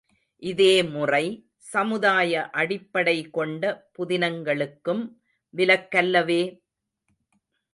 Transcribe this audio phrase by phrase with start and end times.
[0.43, 1.25] இதே முறை,
[1.65, 3.63] சமுதாய அடிப்படை கொண்ட
[3.97, 5.03] புதினங்களுக்கும்
[5.53, 6.41] விலக்கல்லவே!